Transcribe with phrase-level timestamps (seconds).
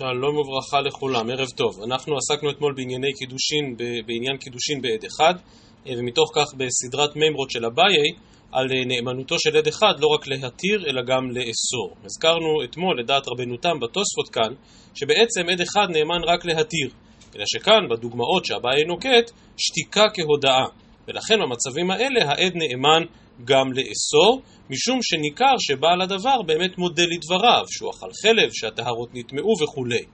[0.00, 1.82] שלום וברכה לכולם, ערב טוב.
[1.82, 3.76] אנחנו עסקנו אתמול בענייני קידושין,
[4.06, 5.34] בעניין קידושין בעד אחד,
[5.86, 8.10] אה, ומתוך כך בסדרת מימרות של אביי,
[8.52, 11.96] על אה, נאמנותו של עד אחד לא רק להתיר, אלא גם לאסור.
[12.04, 14.54] הזכרנו אתמול, לדעת רבנו תם בתוספות כאן,
[14.94, 16.88] שבעצם עד אחד נאמן רק להתיר,
[17.36, 20.66] אלא שכאן, בדוגמאות שאביי נוקט, שתיקה כהודאה.
[21.08, 23.02] ולכן במצבים האלה העד נאמן
[23.44, 30.04] גם לאסור, משום שניכר שבעל הדבר באמת מודה לדבריו, שהוא אכל חלב, שהטהרות נטמעו וכולי.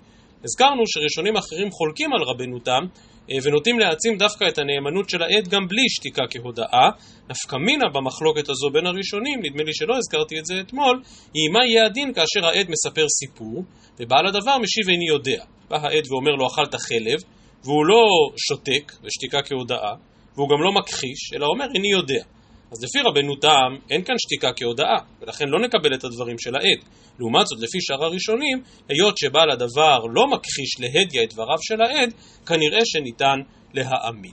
[0.45, 2.83] הזכרנו שראשונים אחרים חולקים על רבנותם,
[3.31, 6.89] אה, ונוטים להעצים דווקא את הנאמנות של העד גם בלי שתיקה כהודאה.
[7.31, 11.03] נפקא מינה במחלוקת הזו בין הראשונים, נדמה לי שלא הזכרתי את זה אתמול,
[11.35, 13.65] היא מה יהיה הדין כאשר העד מספר סיפור,
[14.01, 15.45] ובעל הדבר משיב איני יודע.
[15.69, 17.19] בא העד ואומר לו אכלת חלב,
[17.65, 18.05] והוא לא
[18.49, 19.95] שותק, ושתיקה כהודאה,
[20.37, 22.36] והוא גם לא מכחיש, אלא אומר איני יודע.
[22.77, 26.79] אז לפי רבנו תם אין כאן שתיקה כהודאה, ולכן לא נקבל את הדברים של העד.
[27.19, 32.15] לעומת זאת, לפי שאר הראשונים, היות שבעל הדבר לא מכחיש להדיא את דבריו של העד,
[32.47, 33.39] כנראה שניתן
[33.75, 34.33] להאמין.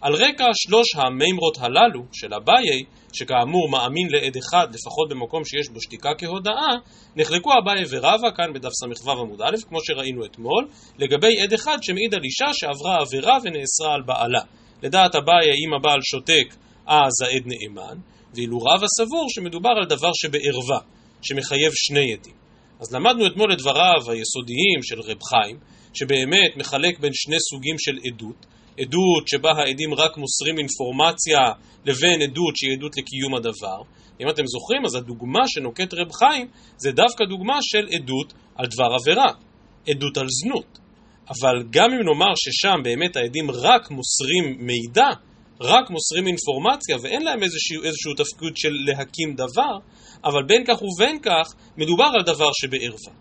[0.00, 5.80] על רקע שלוש המימרות הללו של אביי, שכאמור מאמין לעד אחד, לפחות במקום שיש בו
[5.80, 6.72] שתיקה כהודאה,
[7.16, 12.14] נחלקו אביי ורבא, כאן בדף ס"ו עמוד א', כמו שראינו אתמול, לגבי עד אחד שמעיד
[12.14, 14.40] על אישה שעברה עבירה ונאסרה על בעלה.
[14.82, 16.54] לדעת אביי, אם הבעל שותק,
[16.86, 17.98] אז העד נאמן,
[18.34, 20.78] ואילו רבא סבור שמדובר על דבר שבערווה,
[21.22, 22.34] שמחייב שני עדים.
[22.80, 25.58] אז למדנו אתמול את דבריו היסודיים של רב חיים,
[25.94, 28.46] שבאמת מחלק בין שני סוגים של עדות,
[28.78, 31.40] עדות שבה העדים רק מוסרים אינפורמציה
[31.84, 33.82] לבין עדות שהיא עדות לקיום הדבר.
[34.20, 38.94] אם אתם זוכרים, אז הדוגמה שנוקט רב חיים זה דווקא דוגמה של עדות על דבר
[39.00, 39.32] עבירה,
[39.88, 40.78] עדות על זנות.
[41.28, 45.08] אבל גם אם נאמר ששם באמת העדים רק מוסרים מידע,
[45.60, 49.74] רק מוסרים אינפורמציה ואין להם איזשהו, איזשהו תפקיד של להקים דבר,
[50.24, 53.12] אבל בין כך ובין כך מדובר על דבר שבערווה.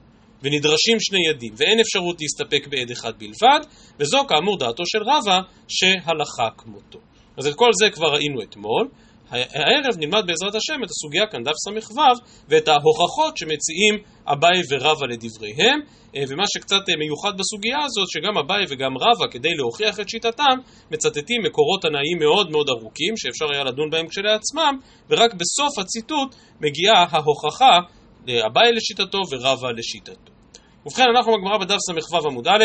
[0.43, 3.59] ונדרשים שני עדים, ואין אפשרות להסתפק בעד אחד בלבד,
[3.99, 6.99] וזו כאמור דעתו של רבא, שהלכה כמותו.
[7.37, 8.87] אז את כל זה כבר ראינו אתמול.
[9.31, 12.01] הערב נלמד בעזרת השם את הסוגיה כאן דף ס"ו
[12.49, 13.95] ואת ההוכחות שמציעים
[14.27, 15.79] אביי ורבא לדבריהם
[16.15, 20.57] אה, ומה שקצת אה, מיוחד בסוגיה הזאת שגם אביי וגם רבא כדי להוכיח את שיטתם
[20.91, 24.73] מצטטים מקורות תנאיים מאוד מאוד ארוכים שאפשר היה לדון בהם כשלעצמם
[25.09, 27.79] ורק בסוף הציטוט מגיעה ההוכחה
[28.27, 30.40] לאביי לשיטתו ורבא לשיטתו.
[30.85, 32.63] ובכן, אנחנו בגמרא בדף ס"ו עמוד א',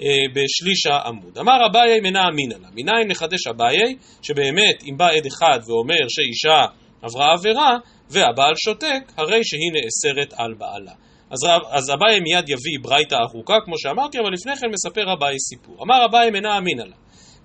[0.00, 1.38] אה, בשליש העמוד.
[1.38, 2.68] אמר אביי מנה אמינא לה.
[2.74, 6.64] מניין מחדש אביי, שבאמת אם בא עד אחד ואומר שאישה
[7.02, 7.76] עברה עבירה,
[8.10, 10.92] והבעל שותק, הרי שהיא נאסרת על בעלה.
[11.30, 11.38] אז,
[11.70, 15.76] אז אביי מיד יביא ברייתא ארוכה, כמו שאמרתי, אבל לפני כן מספר אביי סיפור.
[15.82, 16.96] אמר אביי מנה אמינא לה.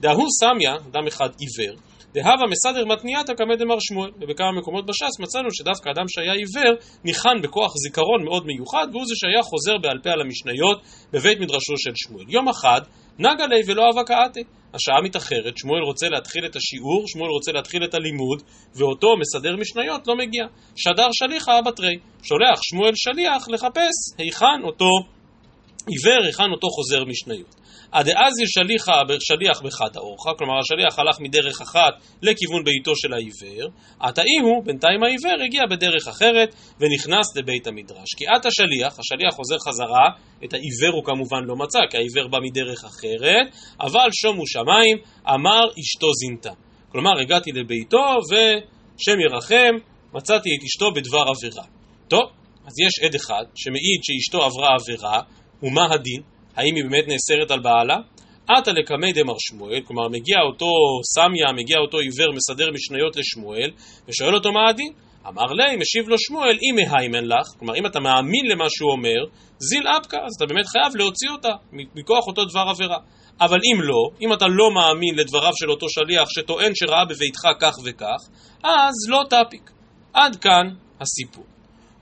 [0.02, 1.76] דהוא סמיה, אדם אחד עיוור,
[2.14, 4.12] דהבה מסדר מתניעתא קמא דמר שמואל.
[4.22, 6.74] ובכמה מקומות בש"ס מצאנו שדווקא אדם שהיה עיוור
[7.04, 10.82] ניחן בכוח זיכרון מאוד מיוחד, והוא זה שהיה חוזר בעל פה על המשניות
[11.14, 12.26] בבית מדרשו של שמואל.
[12.28, 12.82] יום אחד
[13.20, 14.44] נגה ליה ולא אבא קאתי.
[14.74, 18.42] השעה מתאחרת, שמואל רוצה להתחיל את השיעור, שמואל רוצה להתחיל את הלימוד,
[18.76, 20.46] ואותו מסדר משניות לא מגיע.
[20.76, 21.96] שדר שליחה אבא תרי.
[22.24, 24.90] שולח שמואל שליח לחפש היכן אותו
[25.88, 27.61] עיוור, היכן אותו חוזר משניות.
[27.92, 28.34] עד אז
[29.20, 33.70] שליח בחד האורחה, כלומר השליח הלך מדרך אחת לכיוון ביתו של העיוור,
[34.00, 38.10] עתאי הוא, בינתיים העיוור הגיע בדרך אחרת ונכנס לבית המדרש.
[38.18, 40.06] כי עת השליח, השליח חוזר חזרה,
[40.44, 43.48] את העיוור הוא כמובן לא מצא, כי העיוור בא מדרך אחרת,
[43.82, 44.98] אבל שומו שמיים,
[45.34, 46.54] אמר אשתו זינתה.
[46.92, 49.74] כלומר, הגעתי לביתו ושם ירחם,
[50.14, 51.64] מצאתי את אשתו בדבר עבירה.
[52.08, 52.24] טוב,
[52.66, 55.22] אז יש עד אחד שמעיד שאשתו עברה עבירה,
[55.64, 56.31] ומה הדין?
[56.56, 57.98] האם היא באמת נאסרת על בעלה?
[58.50, 60.66] עתה לקמי דמר שמואל, כלומר מגיע אותו
[61.16, 63.72] סמיה, מגיע אותו עיוור, מסדר משניות לשמואל,
[64.08, 64.94] ושואל אותו מה הדין?
[65.28, 69.20] אמר לי, משיב לו שמואל, אם מהיימן לך, כלומר אם אתה מאמין למה שהוא אומר,
[69.60, 71.50] זיל אפקה, אז אתה באמת חייב להוציא אותה
[71.96, 72.98] מכוח אותו דבר עבירה.
[73.42, 77.76] אבל אם לא, אם אתה לא מאמין לדבריו של אותו שליח שטוען שראה בביתך כך
[77.86, 78.22] וכך,
[78.64, 79.72] אז לא תפיק.
[80.14, 80.68] עד כאן
[81.02, 81.46] הסיפור.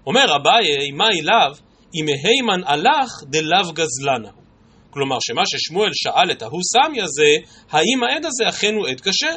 [0.07, 1.51] אומר אביי, מה אליו?
[1.96, 4.38] אם מהימן הלך דלאו גזלנה.
[4.89, 9.36] כלומר שמה ששמואל שאל את ההוא סמיה זה, האם העד הזה אכן הוא עד כשר?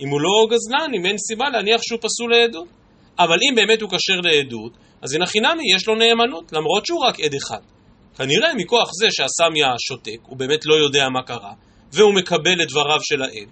[0.00, 2.68] אם הוא לא גזלן, אם אין סיבה להניח שהוא פסול לעדות.
[3.18, 7.20] אבל אם באמת הוא כשר לעדות, אז הנה חינמי יש לו נאמנות, למרות שהוא רק
[7.20, 7.60] עד אחד.
[8.16, 11.52] כנראה מכוח זה שהסמיה שותק, הוא באמת לא יודע מה קרה,
[11.92, 13.48] והוא מקבל את דבריו של העד,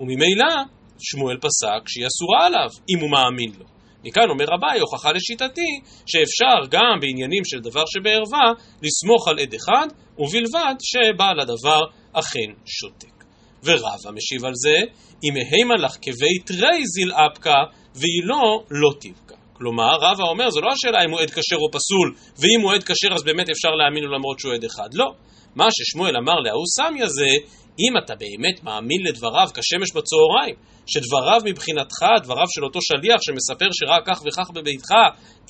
[0.00, 0.54] וממילא
[0.98, 3.71] שמואל פסק שהיא אסורה עליו, אם הוא מאמין לו.
[4.04, 5.70] מכאן אומר רביי, הוכחה לשיטתי,
[6.06, 8.52] שאפשר גם בעניינים של דבר שבערווה,
[8.82, 9.86] לסמוך על עד אחד,
[10.18, 11.80] ובלבד שבעל הדבר
[12.12, 13.24] אכן שותק.
[13.64, 14.76] ורבא משיב על זה,
[15.24, 17.58] אם מהימה לך כבית רי זיל אפקה,
[17.94, 19.34] והיא לא לא תבקה.
[19.52, 22.82] כלומר, רבא אומר, זו לא השאלה אם הוא עד כשר או פסול, ואם הוא עד
[22.82, 24.88] כשר אז באמת אפשר להאמין לו למרות שהוא עד אחד.
[24.94, 25.12] לא.
[25.56, 27.30] מה ששמואל אמר להוא סמיה זה,
[27.78, 30.54] אם אתה באמת מאמין לדבריו כשמש בצהריים,
[30.86, 34.90] שדבריו מבחינתך, דבריו של אותו שליח שמספר שראה כך וכך בביתך,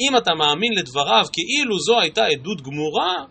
[0.01, 3.25] אם אתה מאמין לדבריו כאילו זו הייתה עדות גמורה,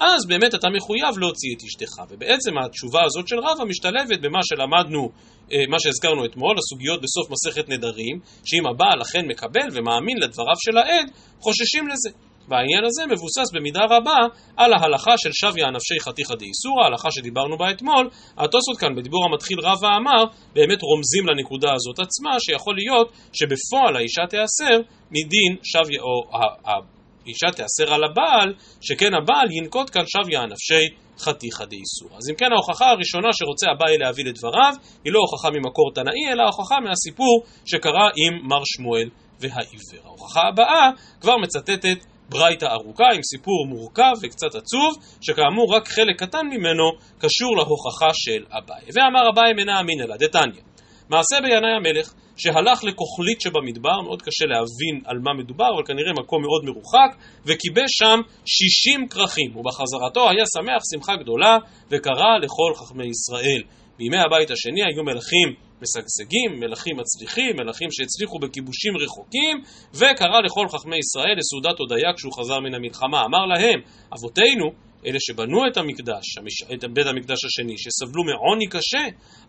[0.00, 1.94] אז באמת אתה מחויב להוציא את אשתך.
[2.10, 5.10] ובעצם התשובה הזאת של רבא משתלבת במה שלמדנו,
[5.52, 10.78] אה, מה שהזכרנו אתמול, הסוגיות בסוף מסכת נדרים, שאם הבעל אכן מקבל ומאמין לדבריו של
[10.78, 11.06] העד,
[11.40, 12.27] חוששים לזה.
[12.48, 14.18] והעניין הזה מבוסס במידה רבה
[14.56, 18.10] על ההלכה של שביה הנפשי חתיכא דאיסורא, ההלכה שדיברנו בה אתמול.
[18.38, 20.24] התוספות כאן בדיבור המתחיל רבא אמר,
[20.54, 24.76] באמת רומזים לנקודה הזאת עצמה, שיכול להיות שבפועל האישה תיאסר
[25.10, 30.84] מדין שביה, או האישה תיאסר על הבעל, שכן הבעל ינקוט כאן שביה הנפשי
[31.18, 32.16] חתיכא דאיסורא.
[32.16, 34.74] אז אם כן ההוכחה הראשונה שרוצה הבעל להביא לדבריו,
[35.04, 39.08] היא לא הוכחה ממקור תנאי, אלא הוכחה מהסיפור שקרה עם מר שמואל
[39.40, 40.04] והעיוור.
[40.04, 40.90] ההוכחה הבאה
[41.20, 41.98] כבר מצטטת
[42.28, 46.84] ברייתא ארוכה עם סיפור מורכב וקצת עצוב, שכאמור רק חלק קטן ממנו
[47.18, 48.84] קשור להוכחה של אביי.
[48.94, 50.62] ואמר אביי מנה אמינא לה, דתניא,
[51.08, 56.42] מעשה בינאי המלך, שהלך לכוכלית שבמדבר, מאוד קשה להבין על מה מדובר, אבל כנראה מקום
[56.42, 57.10] מאוד מרוחק,
[57.46, 61.58] וקיבש שם שישים כרכים, ובחזרתו היה שמח שמחה גדולה,
[61.90, 63.62] וקרא לכל חכמי ישראל.
[63.98, 69.56] בימי הבית השני היו מלכים משגשגים, מלכים מצליחים, מלכים שהצליחו בכיבושים רחוקים,
[69.94, 73.24] וקרא לכל חכמי ישראל לסעודת הודיה כשהוא חזר מן המלחמה.
[73.24, 73.80] אמר להם,
[74.14, 74.66] אבותינו,
[75.06, 76.26] אלה שבנו את המקדש,
[76.72, 79.04] את בית המקדש השני, שסבלו מעוני קשה,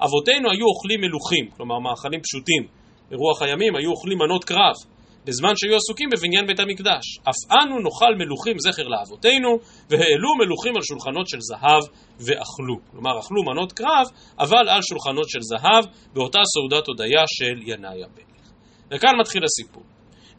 [0.06, 2.64] אבותינו היו אוכלים מלוכים, כלומר מאכלים פשוטים.
[3.10, 4.76] ברוח הימים היו אוכלים מנות קרב.
[5.25, 7.06] בזמן שהיו עסוקים בבניין בית המקדש.
[7.30, 9.50] אף אנו נאכל מלוכים זכר לאבותינו,
[9.89, 11.83] והעלו מלוכים על שולחנות של זהב
[12.19, 12.75] ואכלו.
[12.92, 14.07] כלומר, אכלו מנות קרב,
[14.39, 18.45] אבל על שולחנות של זהב, באותה סעודת הודיה של ינאי המלך.
[18.92, 19.83] וכאן מתחיל הסיפור.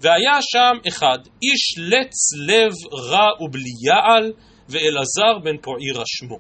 [0.01, 2.17] והיה שם אחד, איש לץ
[2.49, 2.73] לב
[3.11, 4.33] רע ובלי יעל,
[4.69, 6.39] ואלעזר בן פועירה שמו.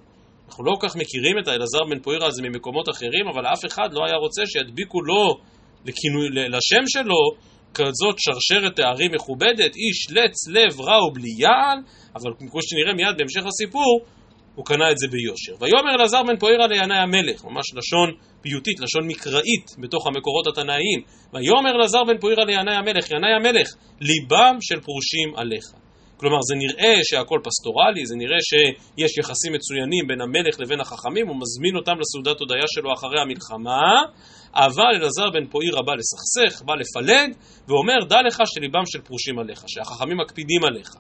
[0.48, 3.88] אנחנו לא כל כך מכירים את האלעזר בן פועירה הזה ממקומות אחרים, אבל אף אחד
[3.92, 5.36] לא היה רוצה שידביקו לו,
[5.84, 11.78] לכינוי, לשם שלו, כזאת שרשרת תארים מכובדת, איש לץ לב רע ובלי יעל,
[12.14, 14.04] אבל כמו שנראה מיד בהמשך הסיפור,
[14.54, 15.54] הוא קנה את זה ביושר.
[15.60, 18.10] ויאמר אלעזר בן פוארה לינאי המלך, ממש לשון
[18.42, 21.00] פיוטית, לשון מקראית בתוך המקורות התנאיים.
[21.32, 23.68] ויאמר אלעזר בן פוארה לינאי המלך, ינאי המלך,
[24.00, 25.64] ליבם של פרושים עליך.
[26.20, 31.36] כלומר, זה נראה שהכל פסטורלי, זה נראה שיש יחסים מצוינים בין המלך לבין החכמים, הוא
[31.42, 34.02] מזמין אותם לסעודת הודיה שלו אחרי המלחמה,
[34.54, 37.28] אבל אלעזר בן פואירה בא לסכסך, בא לפלג,
[37.68, 40.90] ואומר, דע לך שליבם של פרושים עליך, שהחכמים מקפידים עליך.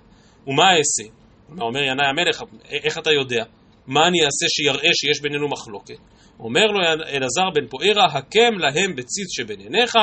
[0.46, 1.12] ומה אעשה?
[1.60, 2.42] אומר ינאי המלך,
[2.84, 3.44] איך אתה יודע?
[3.86, 6.00] מה אני אעשה שיראה שיש בינינו מחלוקת?
[6.40, 9.94] אומר לו אלעזר בן פוארה, הקם להם בציץ שבין עיניך,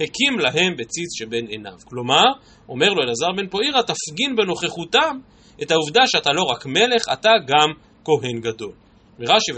[0.00, 1.78] הקים להם בציץ שבין עיניו.
[1.84, 2.24] כלומר,
[2.68, 5.18] אומר לו אלעזר בן פוארה, תפגין בנוכחותם
[5.62, 7.68] את העובדה שאתה לא רק מלך, אתה גם
[8.04, 8.72] כהן גדול.
[9.18, 9.52] ורש"י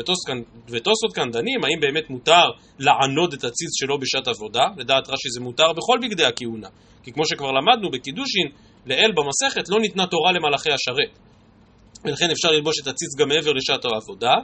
[0.69, 2.45] ותוספות כאן דנים, האם באמת מותר
[2.79, 4.65] לענוד את הציץ שלו בשעת עבודה?
[4.77, 6.69] לדעת רש"י זה מותר בכל בגדי הכהונה.
[7.03, 8.49] כי כמו שכבר למדנו בקידושין,
[8.87, 11.19] לאל במסכת לא ניתנה תורה למלאכי השרת.
[12.05, 14.35] ולכן אפשר ללבוש את הציץ גם מעבר לשעת העבודה.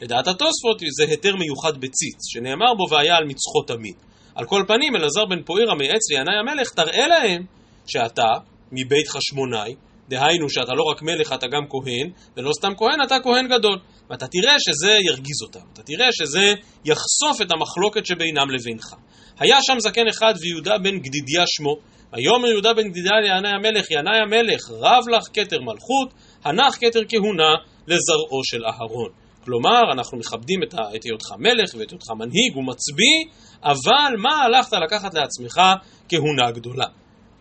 [0.00, 3.94] לדעת התוספות זה היתר מיוחד בציץ, שנאמר בו והיה על מצחו תמיד.
[4.34, 7.42] על כל פנים, אלעזר בן פוארה מייעץ לינאי המלך, תראה להם
[7.86, 8.28] שאתה
[8.72, 9.74] מבית חשמונאי,
[10.08, 13.78] דהיינו שאתה לא רק מלך, אתה גם כהן, ולא סתם כהן, אתה כהן גדול.
[14.10, 16.54] ואתה תראה שזה ירגיז אותם, אתה תראה שזה
[16.84, 18.94] יחשוף את המחלוקת שבינם לבינך.
[19.38, 21.76] היה שם זקן אחד ויהודה בן גדידיה שמו,
[22.12, 26.14] ויאמר יהודה בן גדידיה לינאי המלך, ינאי המלך, רב לך כתר מלכות,
[26.48, 27.54] הנח כתר כהונה
[27.86, 29.10] לזרעו של אהרון.
[29.44, 30.74] כלומר, אנחנו מכבדים את,
[31.04, 33.18] היותך מלך ואת היותך מנהיג ומצביא,
[33.62, 35.60] אבל מה הלכת לקחת לעצמך
[36.08, 36.86] כהונה גדולה?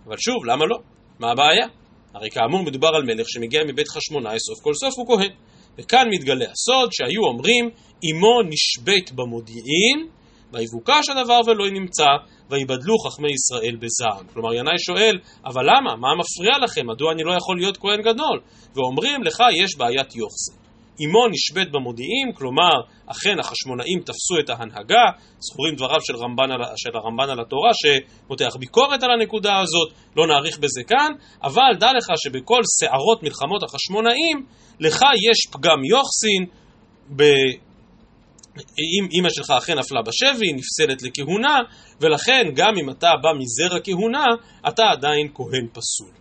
[0.07, 0.77] אבל שוב, למה לא?
[1.19, 1.67] מה הבעיה?
[2.13, 5.31] הרי כאמור מדובר על מלך שמגיע מבית חשמונאי, סוף כל סוף הוא כהן.
[5.77, 7.69] וכאן מתגלה הסוד שהיו אומרים,
[8.12, 10.07] אמו נשבית במודיעין,
[10.53, 12.09] ויבוקש הדבר ולא נמצא,
[12.49, 14.27] ויבדלו חכמי ישראל בזעם.
[14.33, 15.95] כלומר, ינאי שואל, אבל למה?
[15.95, 16.87] מה מפריע לכם?
[16.87, 18.41] מדוע אני לא יכול להיות כהן גדול?
[18.75, 20.65] ואומרים, לך יש בעיית יוחסין.
[21.03, 22.73] אמו נשבית במודיעין, כלומר,
[23.05, 25.05] אכן החשמונאים תפסו את ההנהגה,
[25.39, 30.27] זכורים דבריו של, רמב"ן על, של הרמב"ן על התורה שמותח ביקורת על הנקודה הזאת, לא
[30.27, 31.11] נאריך בזה כאן,
[31.43, 34.45] אבל דע לך שבכל סערות מלחמות החשמונאים,
[34.79, 36.45] לך יש פגם יוחסין.
[38.57, 41.59] אם אימא שלך אכן נפלה בשבי, נפסלת לכהונה,
[42.01, 44.25] ולכן גם אם אתה בא מזרע כהונה,
[44.67, 46.12] אתה עדיין כהן פסול.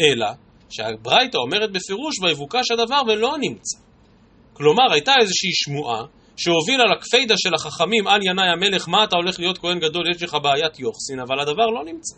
[0.00, 0.26] אלא
[0.70, 3.78] שהברייתא אומרת בפירוש ויבוקש הדבר ולא נמצא.
[4.52, 6.02] כלומר, הייתה איזושהי שמועה
[6.36, 10.36] שהובילה לקפידה של החכמים על ינאי המלך, מה אתה הולך להיות כהן גדול, יש לך
[10.42, 12.16] בעיית יוחסין, אבל הדבר לא נמצא.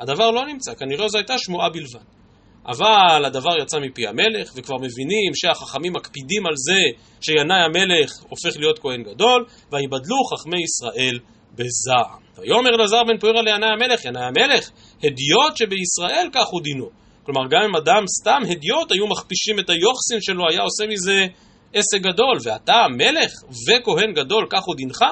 [0.00, 2.17] הדבר לא נמצא, כנראה זו הייתה שמועה בלבד.
[2.66, 6.80] אבל הדבר יצא מפי המלך, וכבר מבינים שהחכמים מקפידים על זה
[7.20, 11.18] שינאי המלך הופך להיות כהן גדול, ויבדלו חכמי ישראל
[11.54, 12.20] בזעם.
[12.38, 16.90] ויאמר אלעזר בן פוירא לינאי המלך, ינאי המלך, הדיוט שבישראל כך הוא דינו.
[17.22, 21.26] כלומר, גם אם אדם סתם הדיוט, היו מכפישים את היוחסין שלו, היה עושה מזה
[21.74, 23.30] עסק גדול, ואתה המלך
[23.68, 25.04] וכהן גדול, כך הוא דינך?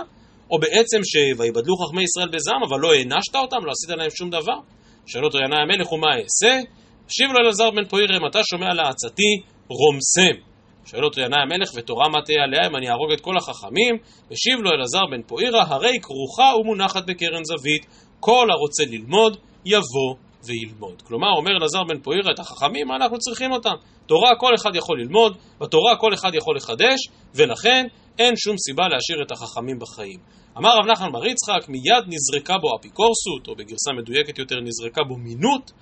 [0.50, 4.59] או בעצם שויבדלו חכמי ישראל בזעם, אבל לא הענשת אותם, לא עשית להם שום דבר?
[5.07, 6.61] שואל אותו ינאי המלך, ומה אעשה?
[7.09, 10.41] השיב לו אלעזר בן פוירא, אם אתה שומע לעצתי, רומסם.
[10.87, 13.95] שואל אותו ינאי המלך, ותורה מה תהיה עליה אם אני אהרוג את כל החכמים?
[14.31, 17.87] השיב לו אלעזר בן פוירא, הרי כרוכה ומונחת בקרן זווית,
[18.21, 21.03] כל הרוצה ללמוד, יבוא וילמוד.
[21.03, 23.75] כלומר, אומר אלעזר בן פוירא, את החכמים, מה אנחנו צריכים אותם?
[24.07, 26.99] תורה כל אחד יכול ללמוד, בתורה כל אחד יכול לחדש,
[27.35, 27.87] ולכן
[28.19, 30.19] אין שום סיבה להשאיר את החכמים בחיים.
[30.59, 35.17] אמר רב נחמן בר יצחק, מיד נזרקה בו אפיקורסות, או בגרסה מדויקת יותר, נזרקה בו
[35.17, 35.73] מינות,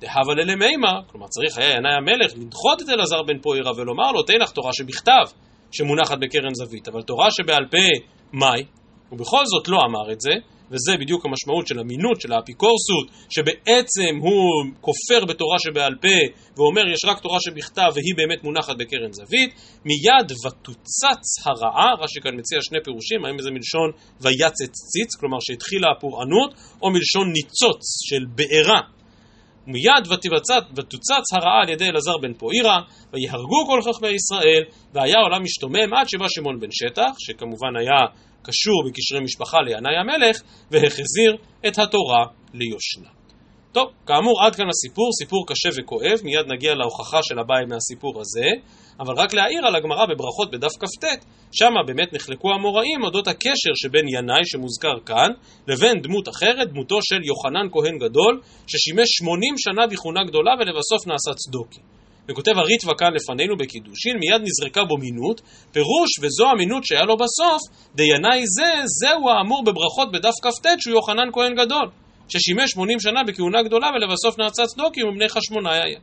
[0.00, 4.38] דהבה ללמימה, כלומר צריך היה ינאי המלך לדחות את אלעזר בן פוירא ולומר לו, תן
[4.42, 5.24] לך תורה שבכתב,
[5.72, 8.64] שמונחת בקרן זווית, אבל תורה שבעל פה, מאי?
[9.12, 10.32] ובכל זאת לא אמר את זה,
[10.70, 14.44] וזה בדיוק המשמעות של המינות, של האפיקורסות, שבעצם הוא
[14.80, 16.18] כופר בתורה שבעל פה,
[16.56, 19.50] ואומר יש רק תורה שבכתב והיא באמת מונחת בקרן זווית,
[19.84, 23.90] מיד ותוצץ הרעה, רש"י כאן מציע שני פירושים, האם זה מלשון
[24.20, 26.50] ויצץ ציץ, כלומר שהתחילה הפורענות,
[26.82, 28.97] או מלשון ניצוץ של בעירה.
[29.68, 30.04] מיד
[30.76, 32.80] ותוצץ הרעה על ידי אלעזר בן פואירה,
[33.12, 38.00] ויהרגו כל חכמי ישראל, והיה עולם משתומם עד שבא שמעון בן שטח, שכמובן היה
[38.42, 43.17] קשור בקשרי משפחה לינאי המלך, והחזיר את התורה ליושנה.
[43.72, 48.48] טוב, כאמור עד כאן הסיפור, סיפור קשה וכואב, מיד נגיע להוכחה של הבית מהסיפור הזה,
[49.00, 51.04] אבל רק להעיר על הגמרא בברכות בדף כ"ט,
[51.52, 55.30] שמה באמת נחלקו המוראים אודות הקשר שבין ינאי שמוזכר כאן,
[55.68, 61.30] לבין דמות אחרת, דמותו של יוחנן כהן גדול, ששימש 80 שנה בכהונה גדולה ולבסוף נעשה
[61.34, 61.80] צדוקי.
[62.28, 65.40] וכותב הריטווה כאן לפנינו בקידושין, מיד נזרקה בו מינות,
[65.72, 67.60] פירוש וזו המינות שהיה לו בסוף,
[67.94, 71.88] דינאי זה, זהו האמור בברכות בדף כ"ט שהוא יוחנן כהן גדול,
[72.28, 75.98] ששימש 80 שנה בכהונה גדולה ולבסוף נעשה צדוקי ומבני חשמונאי היה.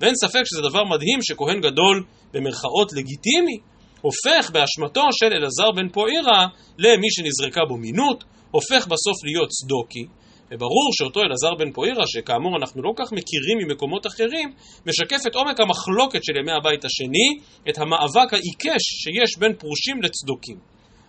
[0.00, 3.58] ואין ספק שזה דבר מדהים שכהן גדול, במרכאות לגיטימי,
[4.00, 6.46] הופך באשמתו של אלעזר בן פואירה
[6.78, 10.04] למי שנזרקה בו מינות, הופך בסוף להיות צדוקי,
[10.50, 14.52] וברור שאותו אלעזר בן פואירה, שכאמור אנחנו לא כך מכירים ממקומות אחרים,
[14.86, 17.28] משקף את עומק המחלוקת של ימי הבית השני,
[17.68, 20.56] את המאבק העיקש שיש בין פרושים לצדוקים.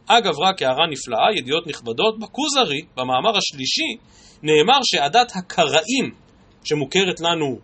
[0.08, 3.92] אגב, רק הערה נפלאה, ידיעות נכבדות, בכוזרי, במאמר השלישי,
[4.44, 6.12] נאמר שעדת הקראים,
[6.64, 7.60] שמוכרת לנו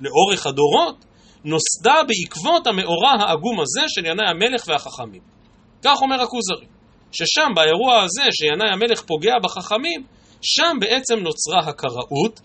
[0.00, 1.04] לאורך הדורות,
[1.44, 5.22] נוסדה בעקבות המאורע העגום הזה של ינאי המלך והחכמים.
[5.84, 6.66] כך אומר הכוזרי,
[7.12, 10.04] ששם באירוע הזה שינאי המלך פוגע בחכמים,
[10.42, 12.40] שם בעצם נוצרה הקראות.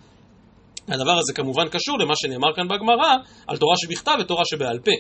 [0.88, 3.14] הדבר הזה כמובן קשור למה שנאמר כאן בגמרא
[3.48, 4.92] על תורה שבכתב ותורה שבעל פה.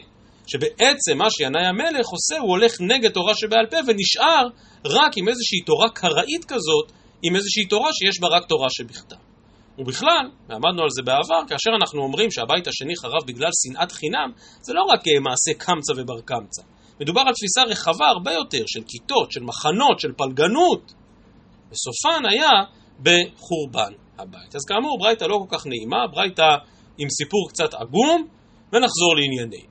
[0.47, 4.47] שבעצם מה שינאי המלך עושה, הוא הולך נגד תורה שבעל פה ונשאר
[4.85, 6.91] רק עם איזושהי תורה קראית כזאת,
[7.27, 9.15] עם איזושהי תורה שיש בה רק תורה שבכתב.
[9.77, 14.73] ובכלל, ועמדנו על זה בעבר, כאשר אנחנו אומרים שהבית השני חרב בגלל שנאת חינם, זה
[14.73, 16.61] לא רק אה, מעשה קמצא ובר קמצא.
[16.99, 20.93] מדובר על תפיסה רחבה הרבה יותר, של כיתות, של מחנות, של פלגנות.
[21.71, 22.51] וסופן היה
[22.99, 24.55] בחורבן הבית.
[24.55, 26.55] אז כאמור, ברייתא לא כל כך נעימה, ברייתא
[26.97, 28.27] עם סיפור קצת עגום,
[28.73, 29.65] ונחזור לענייני.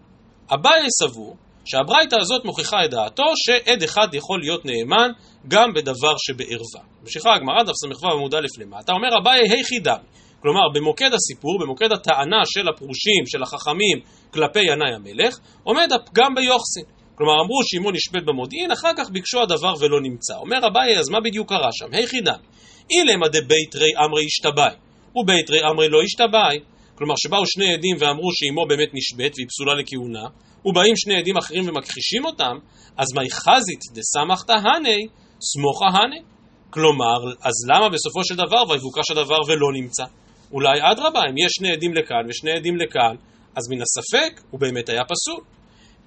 [0.54, 5.10] אביי סבור שהברייתא הזאת מוכיחה את דעתו שעד אחד יכול להיות נאמן
[5.48, 6.82] גם בדבר שבערווה.
[7.02, 10.24] ממשיכה הגמרא, דף ס"ו עמוד א' למטה, אומר אביי היכי דמי.
[10.42, 16.84] כלומר, במוקד הסיפור, במוקד הטענה של הפרושים, של החכמים, כלפי ינאי המלך, עומד הפגם ביוחסין.
[17.14, 20.34] כלומר, אמרו שאמו נשפט במודיעין, אחר כך ביקשו הדבר ולא נמצא.
[20.36, 21.86] אומר אביי, אז מה בדיוק קרה שם?
[21.92, 22.46] היכי דמי.
[22.90, 24.74] אילמה דבית רי אמרי השתבאי,
[25.16, 26.58] ובית רי אמרי לא השתבאי.
[26.94, 30.24] כלומר, שבאו שני עדים ואמרו שאמו באמת נשבית והיא פסולה לכהונה,
[30.64, 32.56] ובאים שני עדים אחרים ומכחישים אותם,
[32.96, 35.06] אז מי חזית דסמכתא הני,
[35.40, 36.22] סמוכה הני.
[36.70, 40.04] כלומר, אז למה בסופו של דבר ויבוקש הדבר ולא נמצא?
[40.52, 43.16] אולי אדרבה, אם יש שני עדים לכאן ושני עדים לכאן,
[43.56, 45.44] אז מן הספק הוא באמת היה פסול.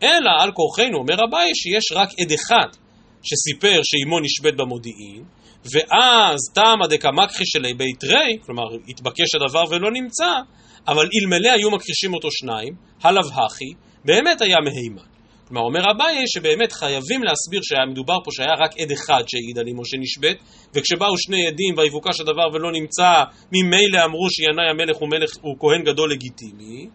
[0.03, 2.69] אלא על כורחנו, אומר אביי, שיש רק עד אחד
[3.23, 5.23] שסיפר שאימו נשבית במודיעין,
[5.73, 10.31] ואז תמא דקמקחי שלי בית רי, כלומר התבקש הדבר ולא נמצא,
[10.87, 13.73] אבל אלמלא היו מכחישים אותו שניים, הלאו הכי,
[14.05, 15.16] באמת היה מהימן.
[15.47, 19.65] כלומר, אומר אביי שבאמת חייבים להסביר שהיה מדובר פה שהיה רק עד אחד שהעיד על
[19.71, 20.37] אמו שנשבית,
[20.73, 25.83] וכשבאו שני עדים ויבוקש הדבר ולא נמצא, ממילא אמרו שינאי המלך הוא, מלך, הוא כהן
[25.83, 26.87] גדול לגיטימי,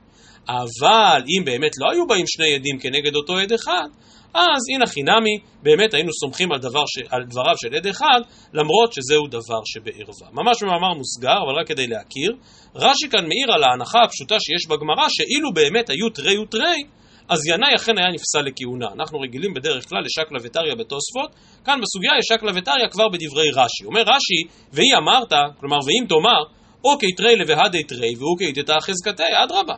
[0.48, 3.88] אבל אם באמת לא היו באים שני עדים כנגד אותו עד אחד,
[4.34, 6.98] אז הנה חינמי, באמת היינו סומכים על, דבר ש...
[7.10, 8.20] על דבריו של עד אחד,
[8.52, 10.28] למרות שזהו דבר שבערווה.
[10.32, 12.32] ממש במאמר מוסגר, אבל רק כדי להכיר,
[12.74, 16.82] רש"י כאן מעיר על ההנחה הפשוטה שיש בגמרא, שאילו באמת היו תרי ותרי,
[17.32, 18.86] אז ינאי אכן היה נפסל לכהונה.
[18.96, 21.30] אנחנו רגילים בדרך כלל לשקלא וטריא בתוספות,
[21.64, 23.84] כאן בסוגיה יש שקלא וטריא כבר בדברי רש"י.
[23.84, 24.40] אומר רש"י,
[24.72, 26.42] והיא אמרת, כלומר ואם תאמר,
[26.84, 29.74] אוקיי תרי לבהדי תרי ואוקיי תתא חזקתי, אדרבה.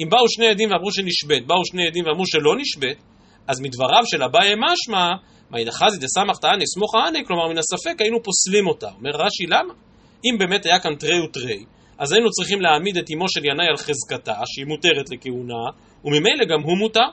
[0.00, 2.98] אם באו שני עדים ואמרו שנשבית, באו שני עדים ואמרו שלא נשבית,
[3.48, 5.12] אז מדבריו של אביי משמע,
[5.50, 8.88] מאידחזי דסמך תעני סמוך העני, כלומר מן הספק היינו פוסלים אותה.
[8.98, 9.74] אומר רש"י, למה?
[10.24, 11.64] אם באמת היה כאן תרי ותרי,
[11.98, 15.64] אז היינו צריכים להעמיד את אמו של ינאי על חזקתה, שהיא מותרת לכהונה,
[16.04, 17.08] וממילא גם הוא מותר.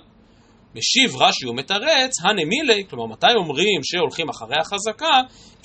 [0.75, 5.15] משיב רש"י ומתרץ, הנמילי, כלומר מתי אומרים שהולכים אחרי החזקה,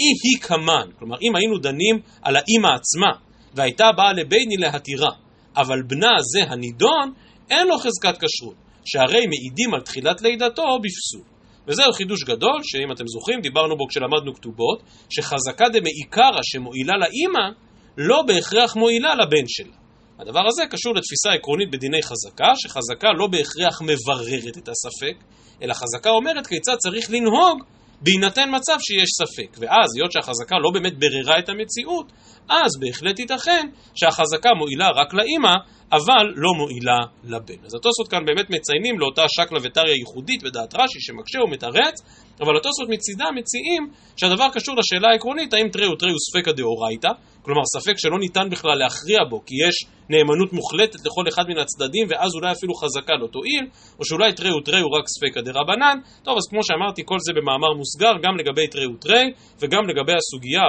[0.01, 3.13] אי היא כמן, כלומר אם היינו דנים על האימא עצמה,
[3.55, 5.11] והייתה באה לביני להתירה,
[5.57, 7.13] אבל בנה זה הנידון,
[7.51, 11.39] אין לו חזקת כשרות, שהרי מעידים על תחילת לידתו בפסול.
[11.67, 17.68] וזהו חידוש גדול, שאם אתם זוכרים, דיברנו בו כשלמדנו כתובות, שחזקה דמעיקרא שמועילה לאימא,
[17.99, 19.76] לא בהכרח מועילה לבן שלה.
[20.19, 25.25] הדבר הזה קשור לתפיסה עקרונית בדיני חזקה, שחזקה לא בהכרח מבררת את הספק,
[25.62, 27.62] אלא חזקה אומרת כיצד צריך לנהוג
[28.00, 29.59] בהינתן מצב שיש ספק.
[29.59, 32.12] ואז, היות שהחזקה לא באמת בררה את המציאות,
[32.49, 35.55] אז בהחלט ייתכן שהחזקה מועילה רק לאימא,
[35.93, 37.64] אבל לא מועילה לבן.
[37.67, 41.97] אז התוספות כאן באמת מציינים לאותה שקלא וטריא ייחודית בדעת רש"י שמקשה ומתרץ,
[42.40, 43.83] אבל התוספות מצידה מציעים
[44.17, 47.09] שהדבר קשור לשאלה העקרונית האם תרי ותרי הוא ספקא דאורייתא,
[47.49, 49.75] כלומר ספק שלא ניתן בכלל להכריע בו כי יש
[50.11, 53.64] נאמנות מוחלטת לכל אחד מן הצדדים ואז אולי אפילו חזקה לא תועיל,
[53.99, 55.97] או שאולי תרי ותרי הוא רק ספקא דרבנן.
[56.23, 59.25] טוב, אז כמו שאמרתי, כל זה במאמר מוסגר גם לגבי תרי ותרי
[59.61, 60.62] וגם לגבי הסוגיה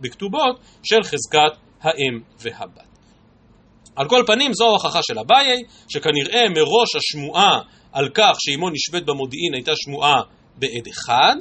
[0.00, 2.88] בכתובות של חזקת האם והבת.
[3.96, 7.60] על כל פנים זו ההוכחה של אביי, שכנראה מראש השמועה
[7.92, 10.20] על כך שאמו נשבית במודיעין הייתה שמועה
[10.58, 11.36] בעד אחד,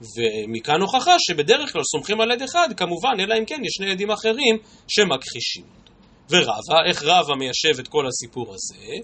[0.00, 4.10] ומכאן הוכחה שבדרך כלל סומכים על עד אחד, כמובן, אלא אם כן יש שני עדים
[4.10, 4.56] אחרים
[4.88, 5.92] שמכחישים אותו.
[6.30, 8.94] ורבא, איך רבא מיישב את כל הסיפור הזה?